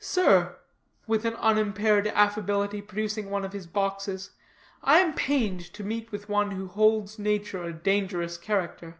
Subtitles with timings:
[0.00, 0.56] "Sir,"
[1.06, 4.30] with unimpaired affability, producing one of his boxes,
[4.82, 8.98] "I am pained to meet with one who holds nature a dangerous character.